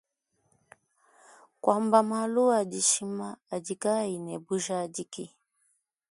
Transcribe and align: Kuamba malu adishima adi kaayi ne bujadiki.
Kuamba 1.61 1.99
malu 2.09 2.43
adishima 2.59 3.27
adi 3.55 3.73
kaayi 3.81 4.17
ne 4.25 4.35
bujadiki. 4.45 5.25